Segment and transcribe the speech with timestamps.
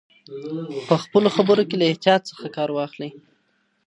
[0.87, 3.09] په خپلو خبرو کې له احتیاط څخه کار واخلئ.